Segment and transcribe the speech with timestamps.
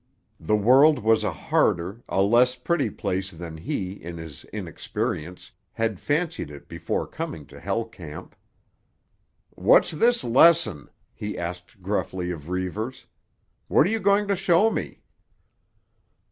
[0.39, 5.99] The world was a harder, a less pretty place than he, in his inexperience, had
[5.99, 8.35] fancied it before coming to Hell Camp.
[9.51, 13.05] "What's this lesson?" he asked gruffly of Reivers.
[13.67, 15.03] "What are you going to show me?"